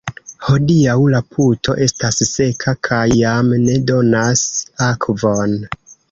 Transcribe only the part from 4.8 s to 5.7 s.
akvon.